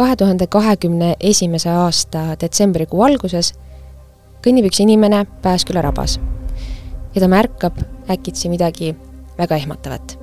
[0.00, 3.50] kahe tuhande kahekümne esimese aasta detsembrikuu alguses
[4.40, 6.14] kõnnib üks inimene Pääsküla rabas
[7.12, 8.94] ja ta märkab äkitsi midagi
[9.38, 10.16] väga ehmatavat.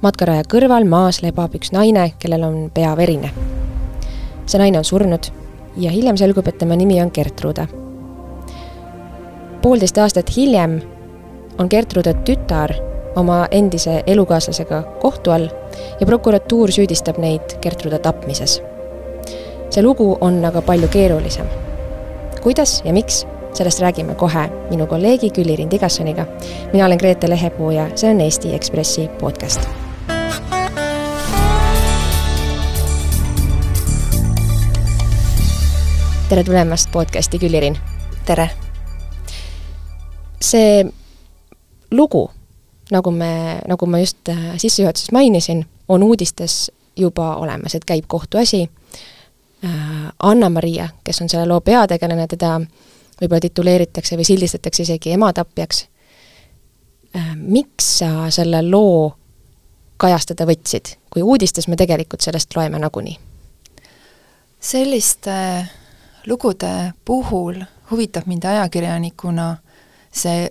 [0.00, 3.30] matkaraja kõrval maas lebab üks naine, kellel on pea verine.
[4.46, 5.28] see naine on surnud
[5.76, 7.68] ja hiljem selgub, et tema nimi on Gertrude.
[9.62, 10.80] poolteist aastat hiljem
[11.58, 12.72] on Gertrude tütar
[13.16, 15.48] oma endise elukaaslasega kohtu all
[16.00, 18.62] ja prokuratuur süüdistab neid Gertrude tapmises.
[19.70, 21.46] see lugu on aga palju keerulisem.
[22.42, 26.26] kuidas ja miks, sellest räägime kohe minu kolleegi Külli-Rind Igassoniga.
[26.72, 29.68] mina olen Grete Lehepuu ja see on Eesti Ekspressi podcast
[36.28, 37.78] tere tulemast podcasti, Külli-Riin!
[38.26, 38.50] tere!
[40.40, 40.86] see
[41.90, 42.30] lugu,
[42.90, 48.70] nagu me, nagu ma just äh, sissejuhatuses mainisin, on uudistes juba olemas, et käib kohtuasi.
[49.64, 49.70] Äh,
[50.22, 52.58] Anna-Maria, kes on selle loo peategelane, teda
[53.20, 55.86] võib-olla tituleeritakse või sildistatakse isegi ematapjaks.
[57.16, 59.16] Äh, miks sa selle loo
[60.00, 63.18] kajastada võtsid, kui uudistes me tegelikult sellest loeme nagunii?
[64.60, 65.32] selliste
[66.26, 69.56] lugude puhul huvitab mind ajakirjanikuna
[70.12, 70.50] see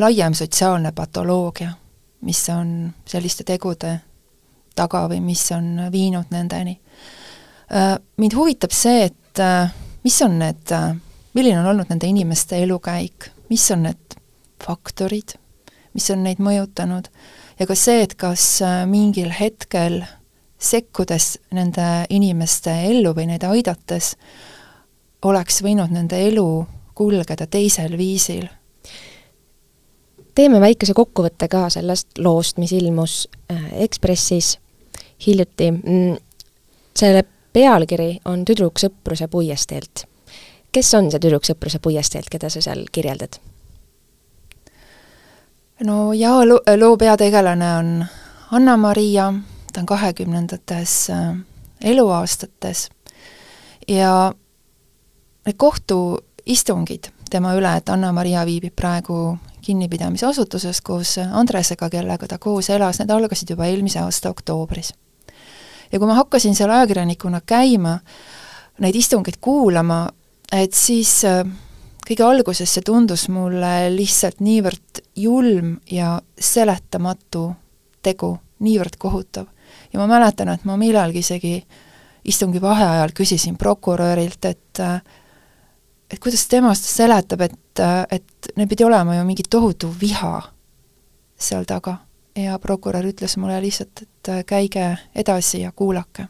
[0.00, 1.70] laiem sotsiaalne patoloogia,
[2.20, 4.00] mis on selliste tegude
[4.76, 6.76] taga või mis on viinud nendeni.
[7.72, 9.72] Äh, mind huvitab see, et äh,
[10.04, 10.92] mis on need, äh,
[11.34, 14.18] milline on olnud nende inimeste elukäik, mis on need
[14.62, 15.36] faktorid,
[15.94, 17.08] mis on neid mõjutanud
[17.58, 18.44] ja ka see, et kas
[18.88, 20.02] mingil hetkel
[20.58, 24.14] sekkudes nende inimeste ellu või neid aidates,
[25.24, 26.48] oleks võinud nende elu
[26.96, 28.46] kulgeda teisel viisil
[30.36, 34.58] teeme väikese kokkuvõtte ka sellest loost, mis ilmus äh, Ekspressis
[35.26, 35.70] hiljuti.
[35.70, 36.16] Mm,
[36.96, 40.04] selle pealkiri on Tüdruk sõpruse puiesteelt.
[40.72, 43.38] kes on see tüdruk sõpruse puiesteelt, keda sa seal kirjeldad?
[45.84, 48.04] no jaa, loo, loo peategelane on
[48.52, 49.32] Anna-Maria,
[49.72, 51.36] ta on kahekümnendates äh,
[51.84, 52.88] eluaastates
[53.88, 54.32] ja
[55.46, 63.00] need kohtuistungid tema üle, et Anna-Maria viibib praegu kinnipidamisasutuses koos Andresega, kellega ta koos elas,
[63.00, 64.92] need algasid juba eelmise aasta oktoobris.
[65.92, 67.98] ja kui ma hakkasin seal ajakirjanikuna käima,
[68.82, 70.06] neid istungeid kuulama,
[70.52, 71.42] et siis äh,
[72.06, 77.48] kõige alguses see tundus mulle lihtsalt niivõrd julm ja seletamatu
[78.02, 79.46] tegu, niivõrd kohutav.
[79.92, 81.56] ja ma mäletan, et ma millalgi isegi
[82.26, 85.00] istungi vaheajal küsisin prokurörilt, et äh,
[86.10, 90.40] et kuidas tema seda seletab, et, et neil pidi olema ju mingi tohutu viha
[91.36, 91.98] seal taga
[92.36, 96.28] ja prokurör ütles mulle lihtsalt, et käige edasi ja kuulake.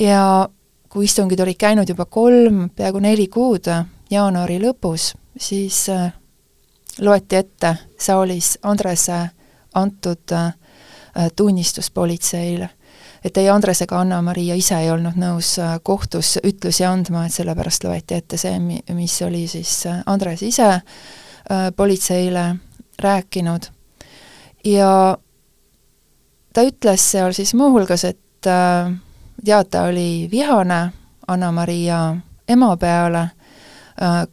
[0.00, 0.48] ja
[0.88, 3.68] kui istungid olid käinud juba kolm, peaaegu neli kuud,
[4.10, 6.12] jaanuari lõpus, siis äh,
[7.00, 9.22] loeti ette saalis Andrese
[9.74, 10.52] antud äh,
[11.36, 12.68] tunnistus politseile
[13.24, 17.86] et ei Andres ega Anna-Maria ise ei olnud nõus äh, kohtus ütlusi andma, et sellepärast
[17.86, 18.58] loeti ette see,
[18.94, 22.46] mis oli siis äh, Andres ise äh, politseile
[23.02, 23.68] rääkinud.
[24.64, 25.18] ja
[26.54, 28.18] ta ütles seal siis muuhulgas, et
[29.44, 30.92] teataja oli vihane
[31.28, 32.16] Anna-Maria
[32.48, 33.28] ema peale,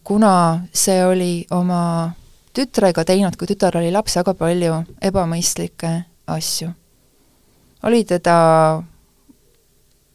[0.04, 2.12] kuna see oli oma
[2.54, 5.94] tütrega teinud, kui tütar oli laps, väga palju ebamõistlikke
[6.28, 6.74] asju
[7.84, 8.38] oli teda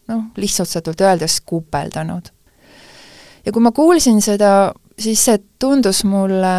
[0.09, 2.29] noh, lihtsustatult öeldes kuupeldanud.
[3.47, 6.55] ja kui ma kuulsin seda, siis see tundus mulle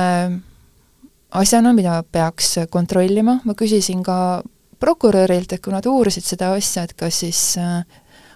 [1.32, 4.44] asjana, mida peaks kontrollima, ma küsisin ka
[4.80, 7.82] prokurörilt, et kui nad uurisid seda asja, et kas siis äh,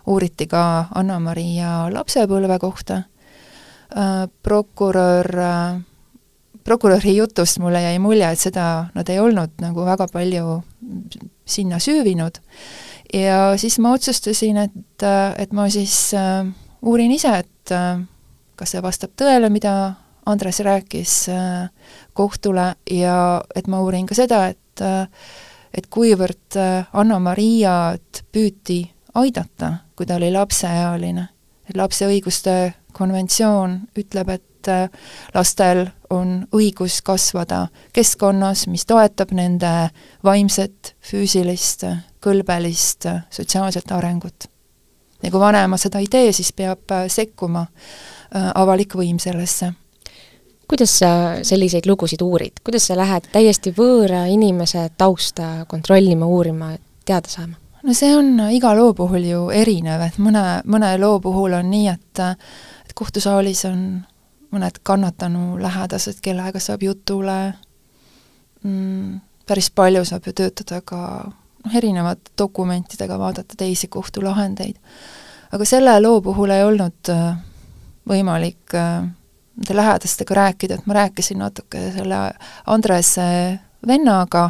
[0.07, 5.81] uuriti ka Anna-Maria lapsepõlve kohta äh,, prokurör äh,
[6.69, 10.61] prokuröri jutust mulle jäi mulje, et seda nad ei olnud nagu väga palju
[11.49, 12.37] sinna süüvinud
[13.13, 15.07] ja siis ma otsustasin, et,
[15.37, 16.45] et ma siis äh,
[16.81, 18.01] uurin ise, et äh,
[18.59, 19.75] kas see vastab tõele, mida
[20.29, 21.69] Andres rääkis äh,
[22.13, 25.07] kohtule ja et ma uurin ka seda, et äh,
[25.73, 28.81] et kuivõrd äh, Anna-Mariat püüti
[29.17, 31.27] aidata, kui ta oli lapseealine.
[31.69, 34.89] et lapse õiguste konventsioon ütleb, et äh,
[35.33, 39.89] lastel on õigus kasvada keskkonnas, mis toetab nende
[40.25, 41.85] vaimset, füüsilist,
[42.23, 44.49] kõlbelist, sotsiaalset arengut.
[45.23, 49.73] ja kui vanemad seda ei tee, siis peab äh, sekkuma äh, avalik võim sellesse.
[50.67, 56.75] kuidas sa selliseid lugusid uurid, kuidas sa lähed täiesti võõra inimese tausta kontrollima, uurima,
[57.05, 57.55] teada saama?
[57.83, 61.87] no see on iga loo puhul ju erinev, et mõne, mõne loo puhul on nii,
[61.87, 62.23] et
[62.89, 63.81] et kohtusaalis on
[64.51, 67.53] mõned kannatanu lähedased, kellega saab jutule.
[68.63, 71.01] Mm,, päris palju saab ju töötada ka
[71.65, 74.75] noh, erinevate dokumentidega, vaadata teisi kohtulahendeid.
[75.51, 77.37] aga selle loo puhul ei olnud äh,
[78.09, 79.07] võimalik äh,
[79.59, 82.19] nende lähedastega rääkida, et ma rääkisin natuke selle
[82.67, 84.49] Andrese vennaga,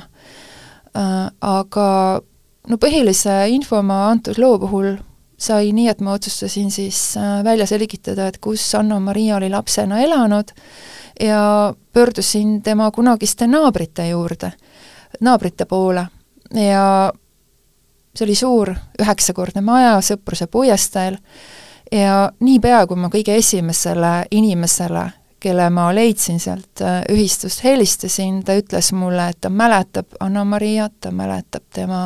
[0.95, 2.21] äh, aga
[2.69, 4.97] no põhilise info ma antud loo puhul
[5.39, 10.51] sai nii, et ma otsustasin siis välja selgitada, et kus Anna-Maria oli lapsena elanud
[11.19, 14.51] ja pöördusin tema kunagiste naabrite juurde,
[15.19, 16.05] naabrite poole.
[16.53, 17.11] Ja
[18.15, 21.17] see oli suur üheksakordne maja Sõpruse puiesteel
[21.91, 25.05] ja niipea, kui ma kõige esimesele inimesele,
[25.39, 31.13] kelle ma leidsin sealt äh, ühistust, helistasin, ta ütles mulle, et ta mäletab Anna-Mariat, ta
[31.15, 32.01] mäletab tema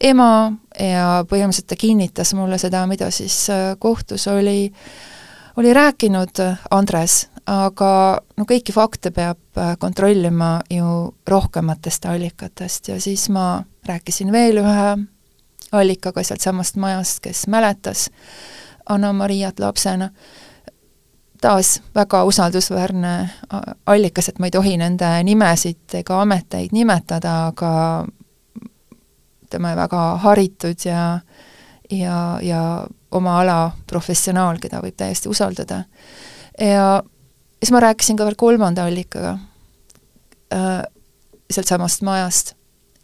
[0.00, 4.72] ema ja põhimõtteliselt ta kinnitas mulle seda, mida siis äh, kohtus oli,
[5.56, 7.92] oli rääkinud Andres, aga
[8.36, 12.88] no kõiki fakte peab äh, kontrollima ju rohkematest allikatest.
[12.88, 14.90] Ja siis ma rääkisin veel ühe
[15.72, 18.08] allikaga sealtsamast majast, kes mäletas
[18.88, 20.10] Anna-Mariat lapsena,
[21.40, 23.28] taas väga usaldusväärne
[23.86, 27.72] allikas, et ma ei tohi nende nimesid ega ameteid nimetada, aga
[29.48, 31.20] ütleme, väga haritud ja
[31.90, 35.84] ja, ja oma ala professionaal, keda võib täiesti usaldada.
[36.60, 37.02] ja
[37.62, 39.38] siis ma rääkisin ka veel kolmanda allikaga
[40.52, 40.82] äh,
[41.50, 42.54] sealtsamast majast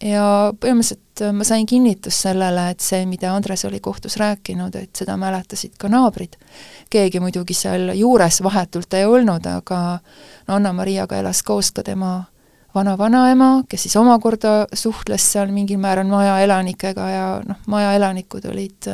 [0.02, 4.96] ja põhimõtteliselt äh, ma sain kinnitust sellele, et see, mida Andres oli kohtus rääkinud, et
[4.96, 6.36] seda mäletasid ka naabrid.
[6.90, 9.80] keegi muidugi seal juures vahetult ei olnud, aga
[10.48, 12.24] no Anna-Mariaga elas koos ka tema
[12.74, 18.88] vana-vanaema, kes siis omakorda suhtles seal mingil määral maja elanikega ja noh, maja elanikud olid,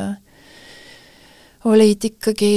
[1.71, 2.55] olid ikkagi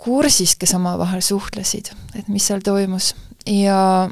[0.00, 3.14] kursis, kes omavahel suhtlesid, et mis seal toimus.
[3.48, 4.08] Ja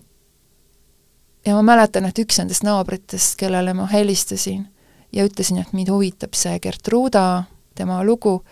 [1.47, 4.67] ja ma mäletan, et üks nendest naabritest, kellele ma helistasin
[5.13, 7.45] ja ütlesin, et mind huvitab see Gertruda,
[7.79, 8.43] tema lugu,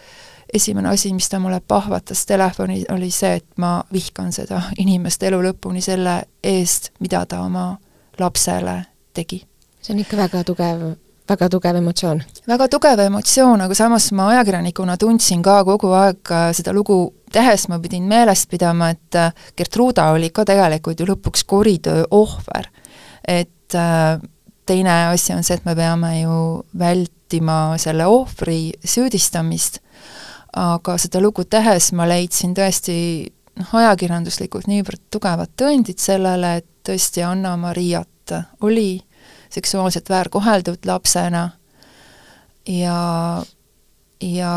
[0.54, 5.40] esimene asi, mis ta mulle pahvatas telefoni, oli see, et ma vihkan seda inimest elu
[5.48, 7.72] lõpuni selle eest, mida ta oma
[8.19, 8.78] lapsele
[9.14, 9.43] tegi.
[9.81, 10.87] see on ikka väga tugev
[11.28, 12.22] väga tugev emotsioon.
[12.48, 17.66] väga tugev emotsioon, aga samas ma ajakirjanikuna tundsin ka kogu aeg äh, seda lugu tehes,
[17.69, 22.70] ma pidin meeles pidama, et äh, Gertruda oli ka tegelikult ju lõpuks koritöö ohver.
[23.26, 24.20] et äh,
[24.66, 29.81] teine asi on see, et me peame ju vältima selle ohvri süüdistamist,
[30.56, 32.97] aga seda lugu tehes ma leidsin tõesti
[33.61, 38.35] noh, ajakirjanduslikult niivõrd tugevad tõendid sellele, et tõesti Anna-Mariat
[38.67, 39.00] oli
[39.53, 41.50] seksuaalselt väärkoheldud lapsena.
[42.67, 43.43] Ja,
[44.20, 44.55] ja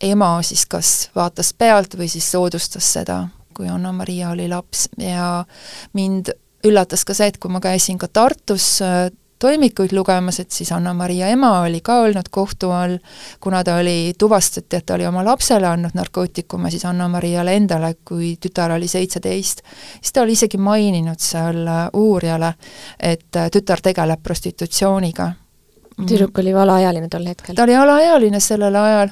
[0.00, 4.88] ema siis kas vaatas pealt või siis soodustas seda, kui Anna-Maria oli laps.
[4.96, 5.44] Ja
[5.92, 6.32] mind
[6.66, 8.78] üllatas ka see, et kui ma käisin ka Tartus
[9.38, 12.98] toimikuid lugemas, et siis Anna-Maria ema oli ka olnud kohtu all,
[13.40, 18.36] kuna ta oli, tuvastati, et ta oli oma lapsele andnud narkootikume siis Anna-Mariale endale, kui
[18.40, 19.62] tütar oli seitseteist,
[20.00, 21.62] siis ta oli isegi maininud seal
[21.96, 22.54] uurijale,
[22.98, 25.32] et tütar tegeleb prostitutsiooniga.
[25.98, 27.54] tüdruk oli ju alaealine tol hetkel?
[27.54, 29.08] ta oli alaealine sellel ajal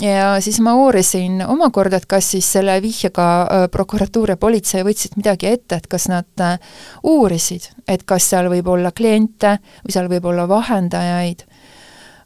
[0.00, 5.16] ja siis ma uurisin omakorda, et kas siis selle vihjega äh, prokuratuur ja politsei võtsid
[5.18, 6.58] midagi ette, et kas nad äh,
[7.02, 11.44] uurisid, et kas seal võib olla kliente või seal võib olla vahendajaid,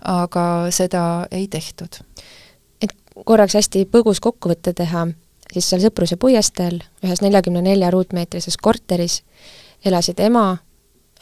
[0.09, 0.45] aga
[0.75, 2.01] seda ei tehtud.
[2.81, 2.95] et
[3.25, 5.07] korraks hästi põgus kokkuvõte teha,
[5.53, 9.23] siis seal Sõpruse puiesteel ühes neljakümne nelja ruutmeetrises korteris
[9.85, 10.57] elasid ema,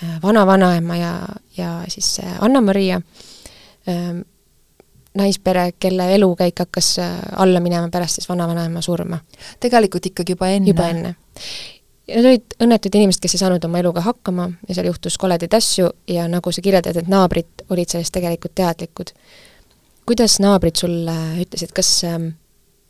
[0.02, 1.18] äh, vana-vanaema ja,
[1.56, 3.02] ja siis Anna-Maria,
[5.16, 9.18] naispere, kelle elukäik hakkas äh, alla minema pärast siis vanavanaema surma.
[9.60, 10.68] tegelikult ikkagi juba enne?
[10.68, 11.14] juba enne.
[12.08, 15.54] ja need olid õnnetud inimesed, kes ei saanud oma eluga hakkama ja seal juhtus koledaid
[15.54, 19.12] asju ja nagu sa kirjeldad, et naabrid olid sellest tegelikult teadlikud.
[20.06, 22.32] kuidas naabrid sulle ütlesid, kas ähm,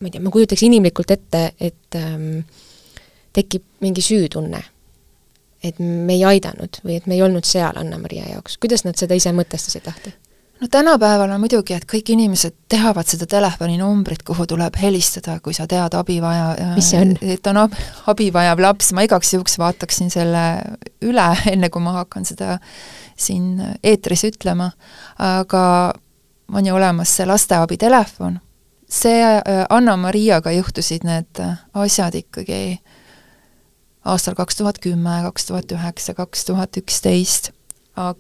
[0.00, 2.44] ma ei tea, ma kujutaks inimlikult ette, et ähm,
[3.36, 4.60] tekib mingi süütunne,
[5.64, 9.16] et me ei aidanud või et me ei olnud seal Anna-Maria jaoks, kuidas nad seda
[9.18, 10.12] ise mõtestasid lahti?
[10.60, 15.66] No tänapäeval on muidugi, et kõik inimesed teavad seda telefoninumbrit, kuhu tuleb helistada, kui sa
[15.70, 16.48] tead abivaja,
[17.20, 20.46] et on ab, abi vajav laps, ma igaks juhuks vaataksin selle
[21.04, 22.58] üle, enne kui ma hakkan seda
[23.16, 24.70] siin eetris ütlema,
[25.18, 25.62] aga
[26.52, 28.40] on ju olemas see lasteabi telefon,
[28.88, 31.42] see äh, Anna-Mariaga juhtusid need
[31.74, 32.78] asjad ikkagi
[34.06, 37.50] aastal kaks tuhat kümme, kaks tuhat üheksa, kaks tuhat üksteist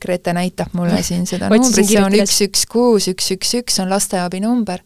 [0.00, 3.92] Grete näitab mulle siin seda numbrit, see on üks, üks, kuus, üks, üks, üks on
[3.92, 4.82] lasteabi number.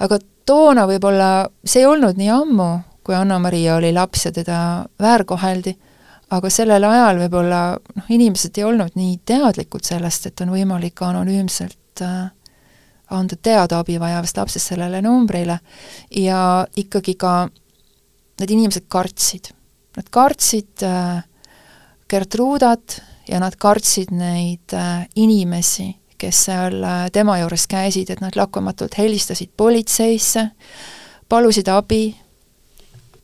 [0.00, 1.30] aga toona võib-olla,
[1.64, 2.70] see ei olnud nii ammu,
[3.06, 4.58] kui Anna-Maria oli laps ja teda
[5.00, 5.76] väärkoheldi,
[6.30, 12.04] aga sellel ajal võib-olla noh, inimesed ei olnud nii teadlikud sellest, et on võimalik anonüümselt
[12.06, 12.28] äh,
[13.10, 15.58] anda teada abi vajavast lapsest sellele numbrile
[16.14, 17.34] ja ikkagi ka
[18.40, 19.50] need inimesed kartsid.
[19.98, 21.22] Nad kartsid äh,
[22.10, 23.00] Gertrudat
[23.30, 28.98] ja nad kartsid neid äh, inimesi, kes seal äh, tema juures käisid, et nad lakkamatult
[28.98, 30.48] helistasid politseisse,
[31.30, 32.10] palusid abi,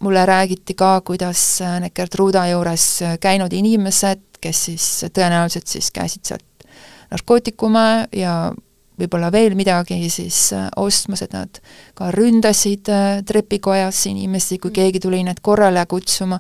[0.01, 2.87] mulle räägiti ka, kuidas äh, need Gertruda juures
[3.21, 6.69] käinud inimesed, kes siis tõenäoliselt siis käisid sealt
[7.11, 8.53] narkootikume ja
[8.97, 11.61] võib-olla veel midagi siis äh, ostmas, et nad
[11.97, 14.77] ka ründasid äh, trepikojas inimesi, kui mm.
[14.79, 16.39] keegi tuli neid korrale kutsuma.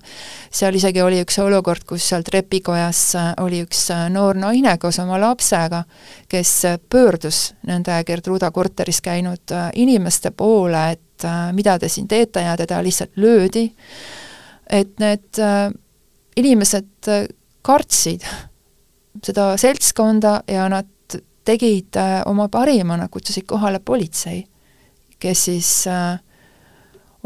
[0.50, 5.20] seal isegi oli üks olukord, kus seal trepikojas äh, oli üks noor naine koos oma
[5.20, 5.84] lapsega,
[6.32, 6.54] kes
[6.90, 11.24] pöördus nende Gertruda korteris käinud inimeste poole, et
[11.56, 13.70] mida te siin teete ja teda lihtsalt löödi.
[14.70, 15.38] et need
[16.36, 17.08] inimesed
[17.62, 18.26] kartsid
[19.26, 20.95] seda seltskonda ja nad
[21.46, 24.42] tegid äh, oma parima, nad kutsusid kohale politsei,
[25.22, 26.18] kes siis äh,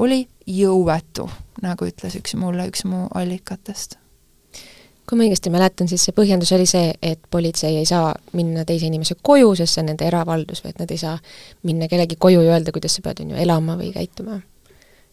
[0.00, 1.26] oli jõuetu,
[1.64, 3.96] nagu ütles üks mulle üks mu allikatest.
[5.10, 8.86] kui ma õigesti mäletan, siis see põhjendus oli see, et politsei ei saa minna teise
[8.86, 11.16] inimese koju, sest see on nende eravaldus või et nad ei saa
[11.66, 14.38] minna kellegi koju ja öelda, kuidas sa pead, on ju, elama või käituma.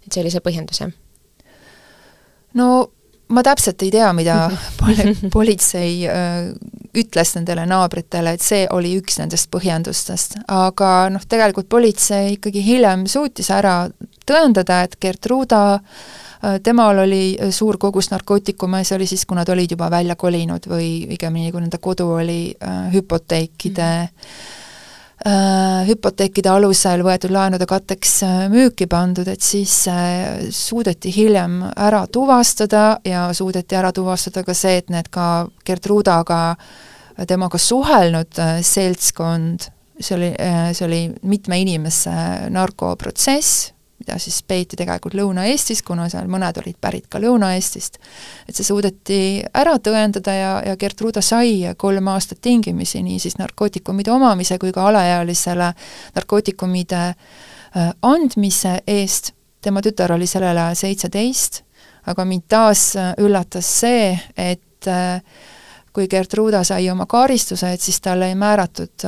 [0.05, 0.93] et see oli see põhjendus, jah?
[2.53, 2.67] no
[3.33, 4.37] ma täpselt ei tea, mida
[4.81, 6.53] poli-, politsei öö,
[6.97, 13.07] ütles nendele naabritele, et see oli üks nendest põhjendustest, aga noh, tegelikult politsei ikkagi hiljem
[13.11, 13.79] suutis ära
[14.27, 15.81] tõendada, et Gertruda
[16.63, 20.91] temal oli suur kogus narkootikume, see oli siis, kui nad olid juba välja kolinud või
[21.09, 24.66] õigemini, kui nende kodu oli äh, hüpoteekide mm -hmm Äh,
[25.87, 32.99] hüpoteekide alusel võetud laenude katteks äh, müüki pandud, et siis äh, suudeti hiljem ära tuvastada
[33.07, 36.55] ja suudeti ära tuvastada ka see, et need ka Gertrudaga,
[37.27, 40.29] temaga suhelnud seltskond, see oli,
[40.77, 42.13] see oli mitme inimese
[42.53, 43.71] narkoprotsess,
[44.07, 47.97] mida siis peeti tegelikult Lõuna-Eestis, kuna seal mõned olid pärit ka Lõuna-Eestist,
[48.47, 49.19] et see suudeti
[49.53, 54.87] ära tõendada ja, ja Gertruda sai kolm aastat tingimisi nii siis narkootikumide omamise kui ka
[54.87, 55.73] alaealisele
[56.15, 61.61] narkootikumide äh, andmise eest, tema tütar oli sellel ajal seitseteist,
[62.07, 65.19] aga mind taas äh, üllatas see, et äh,
[65.91, 69.03] kui Gertruda sai oma karistuse, et siis talle ei määratud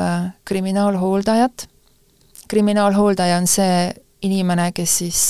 [0.46, 1.68] kriminaalhooldajat,
[2.50, 3.92] kriminaalhooldaja on see
[4.22, 5.24] inimene, kes siis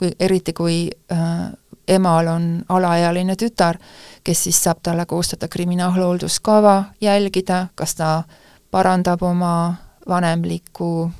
[0.00, 1.52] kui, eriti kui äh,
[1.88, 3.78] emal on alaealine tütar,
[4.24, 8.10] kes siis saab talle koostada kriminaalhoolduskava, jälgida, kas ta
[8.70, 9.74] parandab oma
[10.08, 11.10] vanemlikku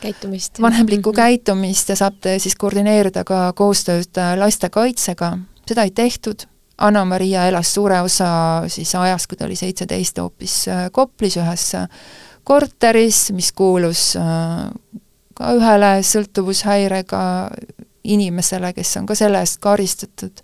[0.00, 0.60] käitumist.
[0.60, 1.16] vanemlikku mm -hmm.
[1.16, 5.38] käitumist ja saab siis koordineerida ka koostööd äh, lastekaitsega,
[5.68, 6.46] seda ei tehtud,
[6.78, 11.88] Anna-Maria elas suure osa siis ajast, kui ta oli seitseteist, hoopis äh, Koplis ühes äh,
[12.44, 14.16] korteris, mis kuulus
[15.36, 17.22] ka ühele sõltuvushäirega
[18.06, 20.42] inimesele, kes on ka selle eest karistatud.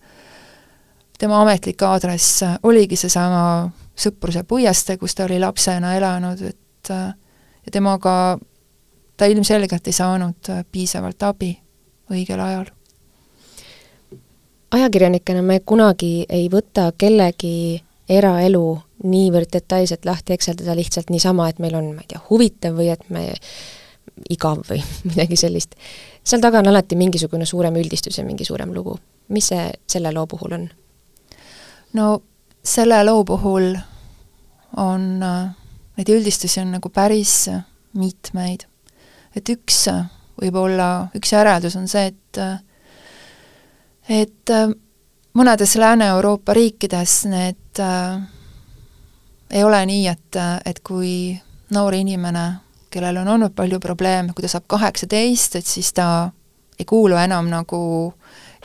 [1.19, 8.39] tema ametlik aadress oligi seesama Sõpruse puiestee, kus ta oli lapsena elanud, et ja temaga
[9.17, 11.53] ta ilmselgelt ei saanud piisavalt abi
[12.11, 12.67] õigel ajal.
[14.71, 21.75] ajakirjanikena me kunagi ei võta kellegi eraelu niivõrd detailselt lahti ekseldada lihtsalt niisama, et meil
[21.75, 23.29] on, ma ei tea, huvitav või et me
[24.31, 25.75] igav või midagi sellist.
[26.25, 28.99] seal taga on alati mingisugune suurem üldistus ja mingi suurem lugu.
[29.28, 30.69] mis see selle loo puhul on?
[31.92, 32.23] no
[32.62, 33.75] selle loo puhul
[34.76, 35.50] on, äh,
[35.97, 37.49] neid üldistusi on nagu päris
[37.92, 38.66] mitmeid.
[39.37, 39.87] et üks
[40.42, 42.40] võib-olla, üks järeldus on see, et
[44.09, 44.69] et äh,
[45.35, 48.21] mõnedes Lääne-Euroopa riikides need äh,
[49.52, 51.38] ei ole nii, et, et kui
[51.73, 52.45] noor inimene
[52.93, 56.31] kellel on olnud palju probleeme, kui ta saab kaheksateist, et siis ta
[56.79, 57.81] ei kuulu enam nagu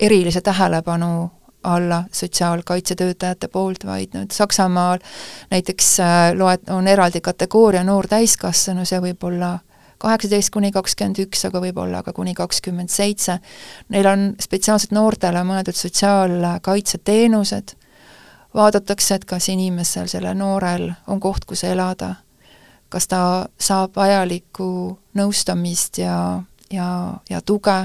[0.02, 1.30] erilise tähelepanu
[1.68, 5.00] alla sotsiaalkaitsetöötajate poolt, vaid nüüd Saksamaal
[5.52, 9.58] näiteks äh, loet-, on eraldi kategooria noor täiskasvanu, see võib olla
[9.98, 13.40] kaheksateist kuni kakskümmend üks, aga võib-olla ka kuni kakskümmend seitse.
[13.90, 17.74] Neil on spetsiaalselt noortele mõeldud sotsiaalkaitseteenused,
[18.56, 22.14] vaadatakse, et kas inimesel, sellel noorel on koht, kus elada
[22.90, 23.22] kas ta
[23.60, 24.70] saab vajalikku
[25.18, 26.88] nõustamist ja, ja,
[27.30, 27.78] ja tuge,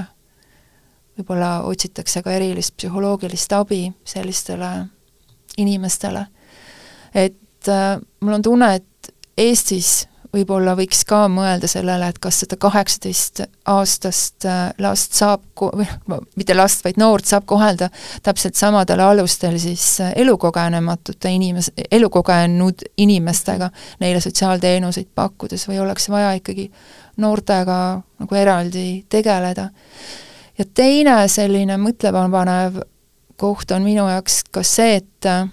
[1.17, 4.71] võib-olla otsitakse ka erilist psühholoogilist abi sellistele
[5.57, 6.25] inimestele.
[7.13, 12.57] et äh, mul on tunne, et Eestis võib-olla võiks ka mõelda sellele, et kas seda
[12.61, 15.87] kaheksateistaastast äh, last saab ko-, või
[16.39, 17.89] mitte last, vaid noort saab kohelda
[18.25, 23.69] täpselt samadel alustel siis äh, elukogenematute inimes-, elukogenud inimestega
[24.01, 26.69] neile sotsiaalteenuseid pakkudes või oleks vaja ikkagi
[27.21, 27.79] noortega
[28.19, 29.69] nagu eraldi tegeleda.
[30.57, 32.81] ja teine selline mõtlemapanev
[33.37, 35.45] koht on minu jaoks ka see, et äh,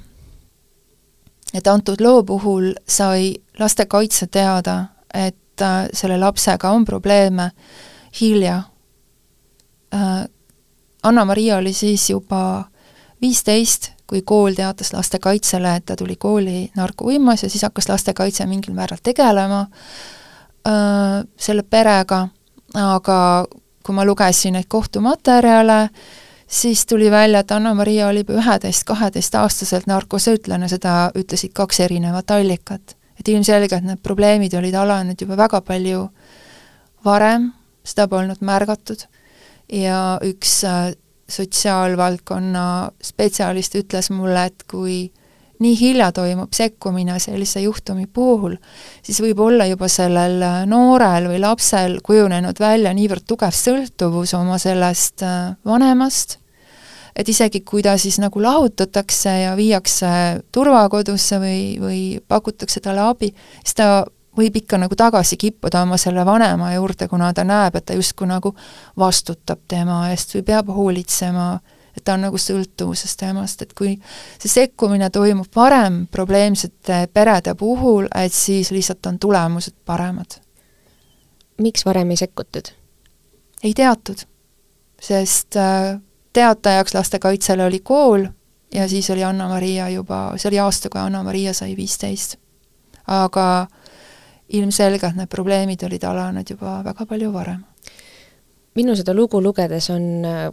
[1.55, 7.51] et antud loo puhul sai lastekaitse teada, et äh, selle lapsega on probleeme
[8.21, 8.63] hilja.
[9.95, 10.25] Äh,
[11.03, 12.65] Anna-Maria oli siis juba
[13.23, 18.75] viisteist, kui kool teatas lastekaitsele, et ta tuli kooli narkouimas ja siis hakkas lastekaitse mingil
[18.75, 22.29] määral tegelema äh, selle perega,
[22.75, 23.47] aga
[23.87, 25.89] kui ma lugesin neid kohtumaterjale,
[26.51, 32.97] siis tuli välja, et Anna-Maria oli üheteist-kaheteistaastaselt narkosõltlane, seda ütlesid kaks erinevat allikat.
[33.21, 36.07] et ilmselgelt need probleemid olid alanud juba väga palju
[37.05, 37.51] varem,
[37.85, 39.05] seda polnud märgatud
[39.73, 40.93] ja üks äh,
[41.29, 45.13] sotsiaalvaldkonna spetsialist ütles mulle, et kui
[45.61, 48.57] nii hilja toimub sekkumine sellise juhtumi puhul,
[49.05, 54.59] siis võib olla juba sellel äh, noorel või lapsel kujunenud välja niivõrd tugev sõltuvus oma
[54.59, 56.40] sellest äh, vanemast,
[57.21, 60.09] et isegi kui ta siis nagu lahutatakse ja viiakse
[60.53, 63.29] turvakodusse või, või pakutakse talle abi,
[63.61, 63.91] siis ta
[64.37, 68.29] võib ikka nagu tagasi kippuda oma selle vanema juurde, kuna ta näeb, et ta justkui
[68.31, 68.55] nagu
[68.99, 71.53] vastutab tema eest või peab hoolitsema,
[71.97, 73.97] et ta on nagu sõltuvuses temast, et kui
[74.39, 80.41] see sekkumine toimub varem probleemsete perede puhul, et siis lihtsalt on tulemused paremad.
[81.61, 82.71] miks varem ei sekkutud?
[83.63, 84.23] ei teatud,
[85.01, 85.99] sest äh,
[86.33, 88.27] teatajaks lastekaitsele oli kool
[88.75, 92.37] ja siis oli Anna-Maria juba, see oli aasta, kui Anna-Maria sai viisteist.
[93.07, 93.67] aga
[94.49, 97.65] ilmselgelt need probleemid olid alanud juba väga palju varem.
[98.75, 100.51] minul seda lugu lugedes on äh,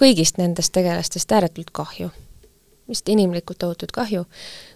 [0.00, 2.10] kõigist nendest tegelastest ääretult kahju.
[2.88, 4.24] vist inimlikult tohutut kahju,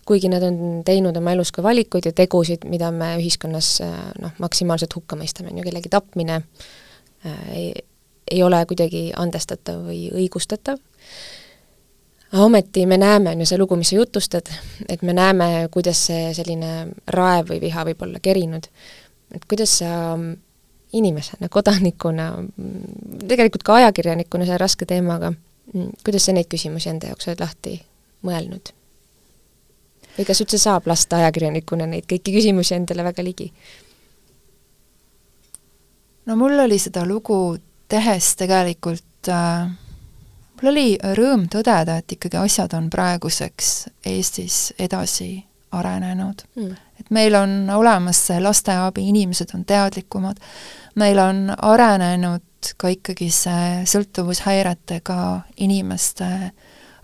[0.07, 4.33] kuigi nad on teinud oma elus ka valikuid ja tegusid, mida me ühiskonnas äh, noh,
[4.39, 6.43] maksimaalselt hukka mõistame, on ju kellegi tapmine
[7.25, 7.87] äh,,
[8.31, 10.79] ei, ole kuidagi andestatav või õigustatav.
[12.33, 14.51] ometi me näeme, on ju see lugu, mis sa jutustad,
[14.89, 18.67] et me näeme, kuidas see selline raev või viha võib olla kerinud.
[19.35, 20.19] et kuidas sa
[20.93, 22.33] inimesena, kodanikuna,
[23.29, 25.33] tegelikult ka ajakirjanikuna selle raske teemaga,
[26.05, 27.81] kuidas sa neid küsimusi enda jaoks oled lahti
[28.27, 28.75] mõelnud?
[30.17, 33.47] või kas üldse saab lasta ajakirjanikuna neid kõiki küsimusi endale väga ligi?
[36.27, 37.57] no mul oli seda lugu
[37.91, 39.71] tehes tegelikult äh,
[40.61, 45.33] mul oli rõõm tõdeda, et ikkagi asjad on praeguseks Eestis edasi
[45.73, 46.43] arenenud.
[46.57, 46.77] Mm..
[47.01, 50.41] et meil on olemas see lasteabi, inimesed on teadlikumad,
[50.99, 55.21] meil on arenenud ka ikkagi see sõltuvushäiretega
[55.65, 56.27] inimeste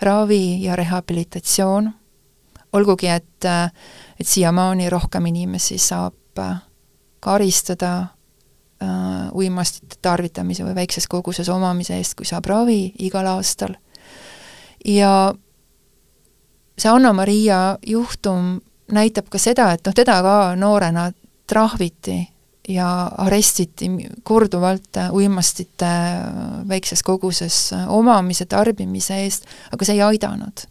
[0.02, 1.88] ravi ja rehabilitatsioon,
[2.76, 3.46] olgugi et,
[4.20, 6.42] et siiamaani rohkem inimesi saab
[7.24, 8.15] karistada äh,
[9.36, 13.76] uimastite tarvitamise või väikses koguses omamise eest, kui saab ravi igal aastal.
[14.84, 15.34] ja
[16.78, 18.60] see Anna-Maria juhtum
[18.92, 21.10] näitab ka seda, et noh, teda ka noorena
[21.46, 22.20] trahviti
[22.68, 23.88] ja arestiti
[24.26, 25.90] korduvalt uimastite
[26.68, 30.66] väikses koguses omamise, tarbimise eest, aga see ei aidanud.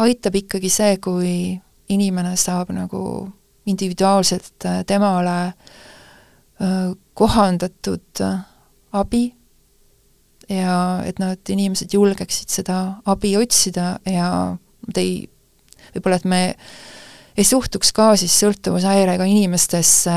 [0.00, 3.28] aitab ikkagi see, kui inimene saab nagu
[3.66, 5.80] individuaalselt temale äh,
[7.14, 8.40] kohandatud äh,
[8.92, 9.30] abi
[10.50, 15.22] ja et noh, et inimesed julgeksid seda abi otsida ja nad ei,
[15.94, 16.40] võib-olla et me
[17.38, 20.16] ei suhtuks ka siis sõltuvushäirega inimestesse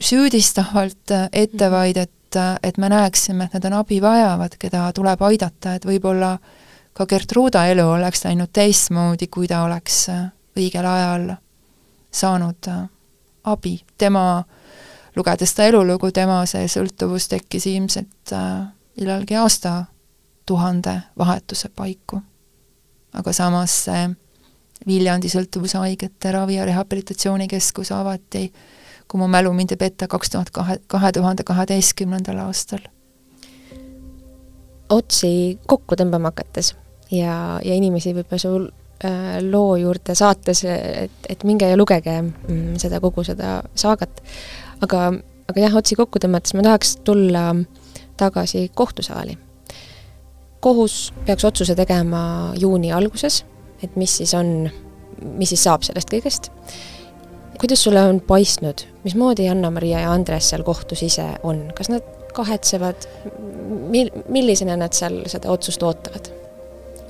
[0.00, 1.72] süüdistavalt ette, mhm.
[1.74, 6.36] vaid et, et me näeksime, et nad on abi vajavad, keda tuleb aidata, et võib-olla
[6.96, 10.06] ka Gertruda elu oleks läinud teistmoodi, kui ta oleks
[10.56, 11.28] õigel ajal
[12.14, 12.70] saanud
[13.50, 14.59] abi, tema äh,
[15.16, 18.66] lugedes ta elulugu, tema see sõltuvus tekkis ilmselt äh,
[19.00, 22.20] millalgi aastatuhande vahetuse paiku.
[23.12, 24.08] aga samas see
[24.86, 28.52] Viljandi sõltuvushaigete ravi- ja rehabilitatsioonikeskus avati,
[29.08, 32.80] kui mu mälu mind ei peta, kaks tuhat kahe, kahe tuhande kaheteistkümnendal aastal.
[34.88, 36.74] otsi kokku tõmbama hakates
[37.10, 38.64] ja, ja inimesi võib-olla sul
[39.04, 44.22] äh, loo juurde saates, et, et minge ja lugege mm, seda, kogu seda saagat
[44.80, 45.12] aga,
[45.50, 47.54] aga jah, otsi kokku tõmmates ma tahaks tulla
[48.20, 49.38] tagasi kohtusaali.
[50.60, 53.44] kohus peaks otsuse tegema juuni alguses,
[53.82, 54.70] et mis siis on
[55.20, 56.50] mis siis saab sellest kõigest.
[57.60, 63.04] kuidas sulle on paistnud, mismoodi Anna-Maria ja Andres seal kohtus ise on, kas nad kahetsevad,
[63.92, 66.30] mil-, millisena nad seal seda otsust ootavad?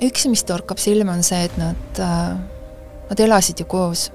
[0.01, 2.35] üks, mis torkab silma, on see, et nad äh,,
[3.09, 4.09] nad elasid ju koos.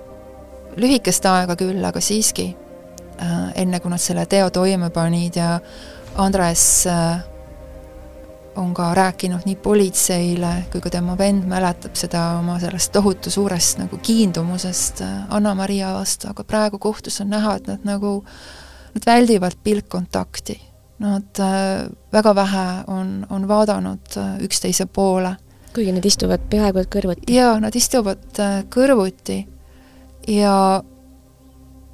[0.76, 2.50] lühikest aega küll, aga siiski
[3.54, 5.60] enne kui nad selle teo toime panid ja
[6.16, 7.24] Andres äh,
[8.56, 13.78] on ka rääkinud nii politseile kui ka tema vend mäletab seda oma sellest tohutu suurest
[13.78, 18.24] nagu kiindumusest äh, Anna-Maria vastu, aga praegu kohtus on näha, et nad nagu,
[18.94, 20.60] nad väldivad pilkkontakti.
[21.04, 25.36] Nad äh, väga vähe on, on vaadanud äh, üksteise poole.
[25.76, 27.32] kuigi nad istuvad peaaegu et kõrvuti.
[27.34, 28.38] jaa, nad istuvad
[28.72, 29.42] kõrvuti
[30.32, 30.82] ja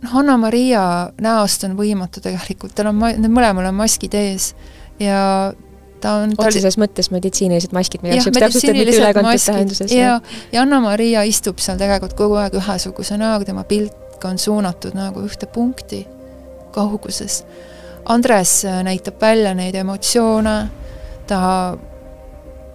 [0.02, 0.84] noh, Anna-Maria
[1.22, 4.52] näost on võimatu tegelikult, tal on ma-, mõlemal on maskid ees
[5.00, 5.52] ja
[6.02, 6.84] ta on otseses tal...
[6.84, 9.94] mõttes meditsiinilised maskid, ma igaks juhuks täpsustan, mitte ülekantud tähenduses.
[9.94, 10.16] ja,
[10.52, 15.48] ja Anna-Maria istub seal tegelikult kogu aeg ühesuguse näoga, tema pilk on suunatud nagu ühte
[15.50, 16.04] punkti
[16.74, 17.42] kauguses.
[18.10, 20.56] Andres näitab välja neid emotsioone,
[21.30, 21.40] ta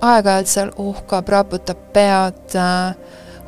[0.02, 2.96] aeg-ajalt seal uhkab, raputab pead, äh,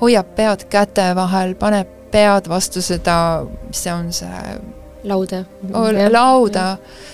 [0.02, 4.44] hoiab pead käte vahel, paneb pead vastu seda, mis see on, see
[5.04, 5.44] lauda.
[6.12, 6.66] lauda,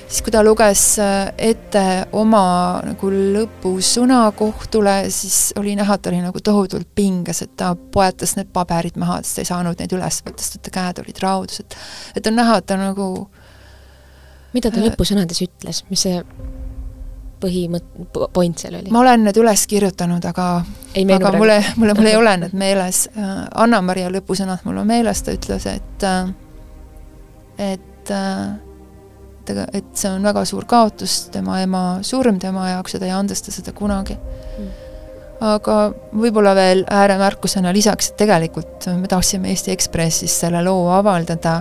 [0.07, 1.83] siis kui ta luges äh, ette
[2.17, 7.75] oma nagu lõpusõna kohtule, siis oli näha, et ta oli nagu tohutult pinges, et ta
[7.75, 11.03] poetas need paberid maha, sest ta ei saanud neid üles võtta, sest et ta käed
[11.05, 11.79] olid raudused.
[12.15, 13.09] et on näha, et ta nagu
[14.55, 16.21] mida ta äh, lõpusõnades ütles, mis see
[17.45, 18.91] põhimõt-, point seal oli?
[18.93, 20.49] ma olen need üles kirjutanud, aga
[20.95, 23.05] ei aga mulle, mulle, mul ei ole need meeles.
[23.15, 26.09] Äh, Anna-Maria lõpusõnad mul on meeles, ta ütles, et
[27.61, 28.11] et
[29.49, 33.13] et, et see on väga suur kaotus, tema ema surm tema jaoks ja ta ei
[33.15, 34.71] andesta seda kunagi mm.
[35.45, 35.77] aga
[36.13, 41.59] võib-olla veel ääremärkusena lisaks, et tegelikult me tahtsime Eesti Ekspressis selle loo avaldada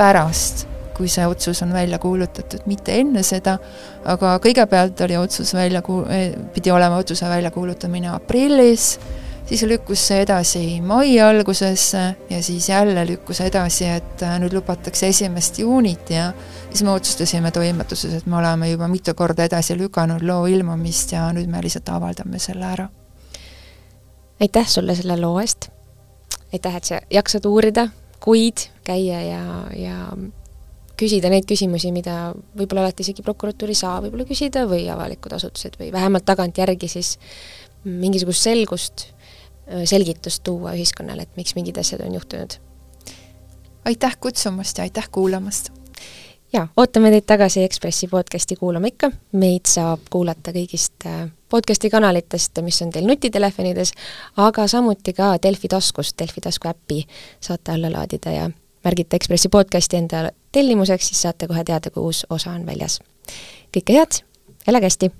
[0.00, 0.66] pärast,
[1.00, 3.56] kui see otsus on välja kuulutatud, mitte enne seda,
[4.04, 6.04] aga kõigepealt oli otsus välja ku-,
[6.52, 8.92] pidi olema otsuse väljakuulutamine aprillis,
[9.48, 15.08] siis lükkus see edasi mai algusesse ja siis jälle lükkus edasi, et äh, nüüd lubatakse
[15.08, 16.30] esimest juunit ja
[16.68, 21.26] siis me otsustasime toimetuses, et me oleme juba mitu korda edasi lükanud loo ilmumist ja
[21.34, 22.88] nüüd me lihtsalt avaldame selle ära.
[24.40, 25.70] aitäh sulle selle loo eest,
[26.52, 27.88] aitäh, et sa jaksad uurida,
[28.20, 29.42] kuid käia ja,
[29.76, 29.96] ja
[31.00, 35.80] küsida neid küsimusi, mida võib-olla alati isegi prokuratuur ei saa võib-olla küsida või avalikud asutused
[35.80, 37.16] või vähemalt tagantjärgi siis
[37.84, 39.08] mingisugust selgust
[39.84, 42.54] selgitust tuua ühiskonnale, et miks mingid asjad on juhtunud.
[43.84, 45.70] aitäh kutsumast ja aitäh kuulamast!
[46.52, 51.06] jaa, ootame teid tagasi Ekspressi podcasti kuulama ikka, meid saab kuulata kõigist
[51.48, 53.92] podcasti kanalitest, mis on teil nutitelefonides,
[54.36, 57.04] aga samuti ka Delfi taskust, Delfi tasku äppi
[57.40, 58.50] saate alla laadida ja
[58.84, 63.00] märgite Ekspressi podcasti enda tellimuseks, siis saate kohe teada, kui uus osa on väljas.
[63.76, 64.22] kõike head,
[64.68, 65.12] elage hästi!